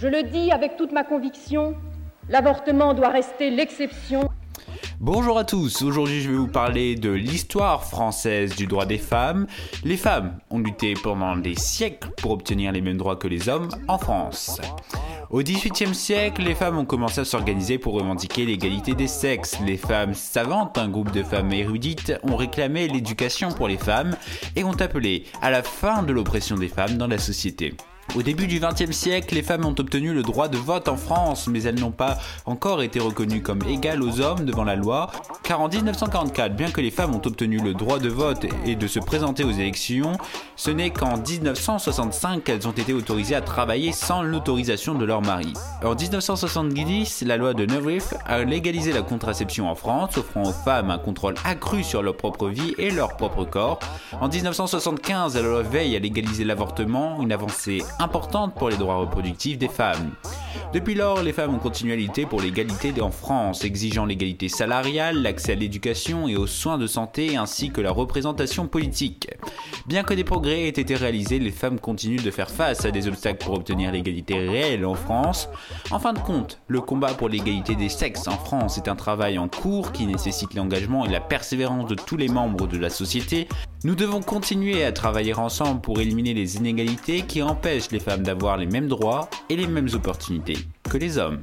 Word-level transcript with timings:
Je 0.00 0.06
le 0.06 0.22
dis 0.22 0.52
avec 0.52 0.76
toute 0.76 0.92
ma 0.92 1.02
conviction, 1.02 1.74
l'avortement 2.28 2.94
doit 2.94 3.08
rester 3.08 3.50
l'exception. 3.50 4.28
Bonjour 5.00 5.36
à 5.38 5.44
tous, 5.44 5.82
aujourd'hui 5.82 6.20
je 6.20 6.30
vais 6.30 6.36
vous 6.36 6.46
parler 6.46 6.94
de 6.94 7.10
l'histoire 7.10 7.82
française 7.82 8.54
du 8.54 8.68
droit 8.68 8.86
des 8.86 8.98
femmes. 8.98 9.48
Les 9.82 9.96
femmes 9.96 10.38
ont 10.50 10.60
lutté 10.60 10.94
pendant 10.94 11.36
des 11.36 11.56
siècles 11.56 12.10
pour 12.18 12.30
obtenir 12.30 12.70
les 12.70 12.80
mêmes 12.80 12.96
droits 12.96 13.16
que 13.16 13.26
les 13.26 13.48
hommes 13.48 13.70
en 13.88 13.98
France. 13.98 14.60
Au 15.30 15.42
XVIIIe 15.42 15.94
siècle, 15.94 16.42
les 16.42 16.54
femmes 16.54 16.78
ont 16.78 16.84
commencé 16.84 17.20
à 17.20 17.24
s'organiser 17.24 17.78
pour 17.78 17.94
revendiquer 17.94 18.46
l'égalité 18.46 18.94
des 18.94 19.08
sexes. 19.08 19.58
Les 19.66 19.76
femmes 19.76 20.14
savantes, 20.14 20.78
un 20.78 20.88
groupe 20.88 21.10
de 21.10 21.24
femmes 21.24 21.52
érudites, 21.52 22.12
ont 22.22 22.36
réclamé 22.36 22.86
l'éducation 22.86 23.50
pour 23.50 23.66
les 23.66 23.78
femmes 23.78 24.16
et 24.54 24.62
ont 24.62 24.80
appelé 24.80 25.24
à 25.42 25.50
la 25.50 25.64
fin 25.64 26.04
de 26.04 26.12
l'oppression 26.12 26.56
des 26.56 26.68
femmes 26.68 26.96
dans 26.96 27.08
la 27.08 27.18
société. 27.18 27.74
Au 28.16 28.22
début 28.22 28.46
du 28.46 28.58
XXe 28.58 28.90
siècle, 28.90 29.34
les 29.34 29.42
femmes 29.42 29.66
ont 29.66 29.74
obtenu 29.78 30.14
le 30.14 30.22
droit 30.22 30.48
de 30.48 30.56
vote 30.56 30.88
en 30.88 30.96
France, 30.96 31.46
mais 31.46 31.62
elles 31.64 31.78
n'ont 31.78 31.90
pas 31.90 32.16
encore 32.46 32.82
été 32.82 32.98
reconnues 32.98 33.42
comme 33.42 33.60
égales 33.68 34.02
aux 34.02 34.20
hommes 34.20 34.46
devant 34.46 34.64
la 34.64 34.76
loi, 34.76 35.10
car 35.42 35.60
en 35.60 35.68
1944, 35.68 36.56
bien 36.56 36.70
que 36.70 36.80
les 36.80 36.90
femmes 36.90 37.14
ont 37.14 37.22
obtenu 37.24 37.58
le 37.58 37.74
droit 37.74 37.98
de 37.98 38.08
vote 38.08 38.46
et 38.64 38.76
de 38.76 38.86
se 38.86 38.98
présenter 38.98 39.44
aux 39.44 39.52
élections, 39.52 40.16
ce 40.56 40.70
n'est 40.70 40.90
qu'en 40.90 41.18
1965 41.18 42.44
qu'elles 42.44 42.66
ont 42.66 42.72
été 42.72 42.94
autorisées 42.94 43.34
à 43.34 43.42
travailler 43.42 43.92
sans 43.92 44.22
l'autorisation 44.22 44.94
de 44.94 45.04
leur 45.04 45.20
mari. 45.20 45.52
En 45.84 45.94
1970, 45.94 47.22
la 47.26 47.36
loi 47.36 47.52
de 47.52 47.66
Neuville 47.66 48.02
a 48.26 48.42
légalisé 48.42 48.92
la 48.92 49.02
contraception 49.02 49.68
en 49.68 49.74
France, 49.74 50.16
offrant 50.16 50.44
aux 50.44 50.52
femmes 50.52 50.90
un 50.90 50.98
contrôle 50.98 51.34
accru 51.44 51.84
sur 51.84 52.02
leur 52.02 52.16
propre 52.16 52.48
vie 52.48 52.74
et 52.78 52.90
leur 52.90 53.16
propre 53.16 53.44
corps. 53.44 53.78
En 54.20 54.28
1975, 54.28 55.36
la 55.36 55.42
loi 55.42 55.62
Veille 55.62 55.94
a 55.94 55.98
légalisé 55.98 56.44
l'avortement, 56.44 57.22
une 57.22 57.32
avancée 57.32 57.82
importante 57.98 58.54
pour 58.54 58.70
les 58.70 58.76
droits 58.76 58.96
reproductifs 58.96 59.58
des 59.58 59.68
femmes. 59.68 60.12
Depuis 60.72 60.94
lors, 60.94 61.22
les 61.22 61.32
femmes 61.32 61.54
ont 61.54 61.58
continué 61.58 61.94
à 61.94 61.96
lutter 61.96 62.26
pour 62.26 62.40
l'égalité 62.40 62.92
en 63.00 63.10
France, 63.10 63.64
exigeant 63.64 64.04
l'égalité 64.04 64.48
salariale, 64.48 65.22
l'accès 65.22 65.52
à 65.52 65.54
l'éducation 65.54 66.28
et 66.28 66.36
aux 66.36 66.46
soins 66.46 66.78
de 66.78 66.86
santé 66.86 67.36
ainsi 67.36 67.70
que 67.70 67.80
la 67.80 67.90
représentation 67.90 68.66
politique. 68.66 69.28
Bien 69.86 70.02
que 70.02 70.14
des 70.14 70.24
progrès 70.24 70.64
aient 70.64 70.68
été 70.68 70.94
réalisés, 70.94 71.38
les 71.38 71.50
femmes 71.50 71.78
continuent 71.80 72.22
de 72.22 72.30
faire 72.30 72.50
face 72.50 72.84
à 72.84 72.90
des 72.90 73.08
obstacles 73.08 73.44
pour 73.44 73.54
obtenir 73.54 73.92
l'égalité 73.92 74.34
réelle 74.34 74.84
en 74.84 74.94
France. 74.94 75.48
En 75.90 75.98
fin 75.98 76.12
de 76.12 76.18
compte, 76.18 76.60
le 76.68 76.80
combat 76.80 77.14
pour 77.14 77.28
l'égalité 77.28 77.74
des 77.74 77.88
sexes 77.88 78.28
en 78.28 78.38
France 78.38 78.78
est 78.78 78.88
un 78.88 78.96
travail 78.96 79.38
en 79.38 79.48
cours 79.48 79.92
qui 79.92 80.06
nécessite 80.06 80.54
l'engagement 80.54 81.04
et 81.04 81.10
la 81.10 81.20
persévérance 81.20 81.86
de 81.86 81.94
tous 81.94 82.16
les 82.16 82.28
membres 82.28 82.66
de 82.66 82.78
la 82.78 82.90
société. 82.90 83.48
Nous 83.84 83.94
devons 83.94 84.20
continuer 84.20 84.84
à 84.84 84.92
travailler 84.92 85.34
ensemble 85.34 85.80
pour 85.80 86.00
éliminer 86.00 86.34
les 86.34 86.56
inégalités 86.56 87.22
qui 87.22 87.42
empêchent 87.42 87.90
les 87.90 88.00
femmes 88.00 88.22
d'avoir 88.22 88.56
les 88.56 88.66
mêmes 88.66 88.88
droits 88.88 89.30
et 89.48 89.56
les 89.56 89.66
mêmes 89.66 89.88
opportunités 89.94 90.58
que 90.90 90.98
les 90.98 91.18
hommes. 91.18 91.42